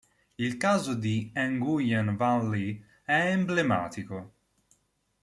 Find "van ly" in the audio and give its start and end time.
2.15-2.83